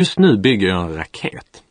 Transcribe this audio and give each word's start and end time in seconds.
Just 0.00 0.18
nu 0.18 0.36
bygger 0.36 0.68
jag 0.68 0.84
en 0.84 0.96
raket. 0.96 1.62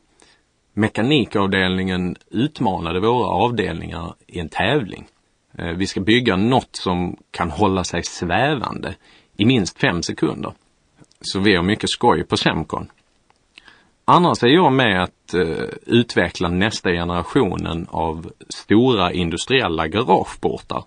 Mekanikavdelningen 0.74 2.16
utmanade 2.30 3.00
våra 3.00 3.28
avdelningar 3.28 4.14
i 4.28 4.40
en 4.40 4.50
tävling. 4.50 5.08
Eh, 5.58 5.72
vi 5.72 5.88
ska 5.88 6.00
bygga 6.00 6.36
något 6.36 6.76
som 6.76 7.18
kan 7.32 7.52
hålla 7.52 7.84
sig 7.84 8.04
svävande 8.04 8.96
i 9.38 9.46
minst 9.46 9.80
fem 9.80 10.04
sekunder. 10.04 10.54
Så 11.22 11.40
vi 11.40 11.56
har 11.56 11.64
mycket 11.64 11.90
skoj 11.90 12.24
på 12.24 12.38
Semcon. 12.38 12.92
Annars 14.06 14.44
är 14.44 14.48
jag 14.48 14.74
med 14.74 15.04
att 15.04 15.34
eh, 15.34 15.66
utveckla 15.86 16.50
nästa 16.50 16.90
generationen 16.90 17.88
av 17.90 18.32
stora 18.50 19.12
industriella 19.12 19.88
garageportar. 19.88 20.84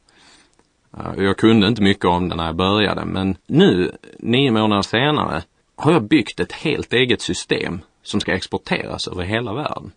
Eh, 0.99 1.25
jag 1.25 1.37
kunde 1.37 1.69
inte 1.69 1.83
mycket 1.83 2.05
om 2.05 2.29
det 2.29 2.37
när 2.37 2.47
jag 2.47 2.57
började 2.57 3.05
men 3.05 3.37
nu, 3.47 3.93
nio 4.19 4.51
månader 4.51 4.83
senare, 4.83 5.43
har 5.81 5.93
jag 5.93 6.03
byggt 6.03 6.41
ett 6.41 6.53
helt 6.53 6.93
eget 6.93 7.21
system 7.21 7.81
som 8.03 8.21
ska 8.21 8.33
exporteras 8.33 9.09
över 9.09 9.25
hela 9.25 9.53
världen. 9.53 9.93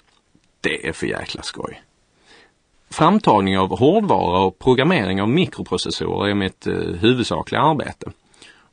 Det 0.61 0.87
är 0.87 0.93
för 0.93 1.07
jäkla 1.07 1.41
skoj. 1.41 1.81
Framtagning 2.89 3.57
av 3.57 3.79
hårdvara 3.79 4.39
och 4.39 4.59
programmering 4.59 5.21
av 5.21 5.29
mikroprocessorer 5.29 6.29
är 6.29 6.33
mitt 6.33 6.67
eh, 6.67 6.73
huvudsakliga 6.75 7.61
arbete. 7.61 8.11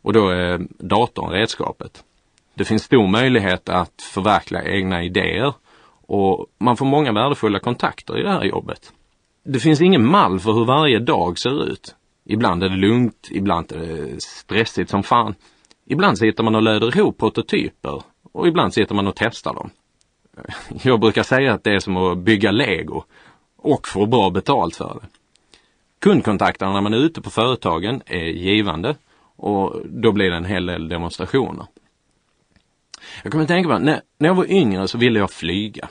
Och 0.02 0.12
då 0.12 0.29
är 0.29 0.66
datorn 0.79 1.30
redskapet. 1.30 2.05
Det 2.55 2.65
finns 2.65 2.83
stor 2.83 3.07
möjlighet 3.07 3.69
att 3.69 4.02
förverkliga 4.02 4.65
egna 4.65 5.05
idéer 5.05 5.52
och 6.07 6.47
man 6.59 6.77
får 6.77 6.87
många 6.87 7.13
värdefulla 7.13 7.59
kontakter 7.59 8.19
i 8.19 8.23
det 8.23 8.30
här 8.30 8.45
jobbet. 8.45 8.93
Det 9.45 9.61
finns 9.61 9.80
ingen 9.80 10.07
mall 10.07 10.41
för 10.41 10.52
hur 10.52 10.65
varje 10.65 10.99
dag 10.99 11.38
ser 11.38 11.65
ut. 11.65 11.95
Ibland 12.24 12.63
är 12.63 12.69
det 12.69 12.77
lugnt, 12.77 13.29
ibland 13.30 13.73
är 13.73 13.79
det 13.79 14.23
stressigt 14.23 14.91
som 14.91 15.02
fan. 15.02 15.35
Ibland 15.93 16.19
sitter 16.19 16.43
man 16.43 16.55
och 16.55 16.62
löder 16.62 16.97
ihop 16.97 17.19
prototyper 17.19 18.03
och 18.33 18.49
ibland 18.49 18.75
sitter 18.75 18.95
man 18.95 19.07
och 19.07 19.17
testar 19.17 19.55
dem. 19.55 19.71
Jag 20.83 21.01
brukar 21.01 21.23
säga 21.23 21.55
att 21.55 21.65
det 21.65 21.74
är 21.74 21.79
som 21.79 21.96
att 21.96 22.19
bygga 22.19 22.51
lego 22.51 23.05
och 23.57 23.88
få 23.88 24.07
bra 24.07 24.30
betalt 24.30 24.77
för 24.77 24.99
det. 25.02 25.09
Kundkontakterna 25.99 26.73
när 26.73 26.80
man 26.80 26.95
är 26.95 26.99
ute 26.99 27.21
på 27.21 27.30
företagen 27.30 28.02
är 28.07 28.24
givande 28.24 28.96
och 29.37 29.80
då 29.85 30.13
blir 30.13 30.30
det 30.30 30.37
en 30.37 30.45
hel 30.45 30.66
del 30.66 30.88
demonstrationer. 30.88 31.66
Jag 33.23 33.33
kommer 33.33 33.45
att 33.45 33.49
tänka 33.49 33.68
på, 33.68 33.79
när, 33.79 34.01
när 34.18 34.29
jag 34.29 34.35
var 34.35 34.51
yngre 34.51 34.88
så 34.88 34.99
ville 34.99 35.18
jag 35.18 35.30
flyga. 35.30 35.88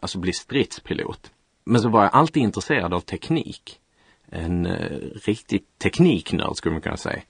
Alltså 0.00 0.18
bli 0.18 0.32
stridspilot. 0.32 1.30
Men 1.64 1.80
så 1.80 1.88
var 1.88 2.02
jag 2.02 2.14
alltid 2.14 2.42
intresserad 2.42 2.94
av 2.94 3.00
teknik. 3.00 3.78
En 4.30 4.66
eh, 4.66 4.98
riktig 5.24 5.62
tekniknörd 5.78 6.56
skulle 6.56 6.72
man 6.72 6.82
kunna 6.82 6.96
säga. 6.96 7.22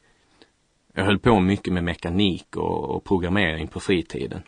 Jag 0.98 1.04
höll 1.04 1.18
på 1.18 1.40
mycket 1.40 1.72
med 1.72 1.84
mekanik 1.84 2.56
och, 2.56 2.90
och 2.90 3.04
programmering 3.04 3.68
på 3.68 3.80
fritiden. 3.80 4.42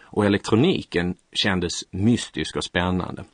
Och 0.00 0.26
elektroniken 0.26 1.14
kändes 1.32 1.72
mystisk 1.90 2.56
och 2.56 2.64
spännande. 2.64 3.24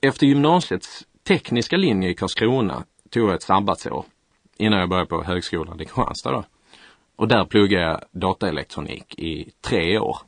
Efter 0.00 0.26
gymnasiets 0.26 1.06
tekniska 1.22 1.76
linje 1.76 2.08
i 2.08 2.14
Karlskrona 2.14 2.84
tog 3.10 3.28
jag 3.28 3.34
ett 3.34 3.42
sabbatsår 3.42 4.04
innan 4.56 4.78
jag 4.78 4.88
började 4.88 5.08
på 5.08 5.22
högskolan 5.22 5.80
i 5.80 5.84
Kristianstad 5.84 6.30
då. 6.30 6.44
Och 7.16 7.28
där 7.28 7.44
pluggade 7.44 7.84
jag 7.84 8.00
dataelektronik 8.10 9.18
i 9.18 9.50
tre 9.60 9.98
år. 9.98 10.18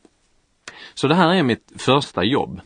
Så 0.95 1.09
det 1.09 1.15
här 1.15 1.35
är 1.35 1.43
mitt 1.43 1.73
första 1.77 2.25
jobb. 2.25 2.61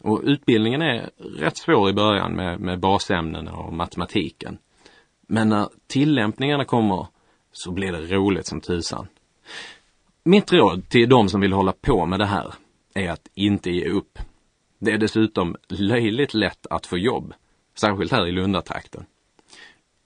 Och 0.00 0.20
utbildningen 0.24 0.82
är 0.82 1.10
rätt 1.38 1.56
svår 1.56 1.90
i 1.90 1.92
början 1.92 2.32
med, 2.32 2.60
med 2.60 2.80
basämnena 2.80 3.52
och 3.52 3.72
matematiken. 3.72 4.58
Men 5.26 5.48
när 5.48 5.68
tillämpningarna 5.86 6.64
kommer 6.64 7.06
så 7.52 7.70
blir 7.70 7.92
det 7.92 8.16
roligt 8.16 8.46
som 8.46 8.60
tusan. 8.60 9.08
Mitt 10.24 10.52
råd 10.52 10.88
till 10.88 11.08
de 11.08 11.28
som 11.28 11.40
vill 11.40 11.52
hålla 11.52 11.72
på 11.72 12.06
med 12.06 12.18
det 12.18 12.26
här 12.26 12.54
är 12.94 13.10
att 13.10 13.28
inte 13.34 13.70
ge 13.70 13.88
upp. 13.88 14.18
Det 14.78 14.92
är 14.92 14.98
dessutom 14.98 15.56
löjligt 15.68 16.34
lätt 16.34 16.66
att 16.70 16.86
få 16.86 16.98
jobb, 16.98 17.34
särskilt 17.74 18.12
här 18.12 18.26
i 18.26 18.32
Lundatrakten. 18.32 19.04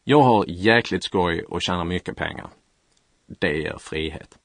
Jag 0.04 0.22
har 0.22 0.44
jäkligt 0.48 1.04
skoj 1.04 1.42
och 1.42 1.62
tjänar 1.62 1.84
mycket 1.84 2.16
pengar. 2.16 2.50
Det 3.26 3.56
ger 3.56 3.78
frihet. 3.78 4.38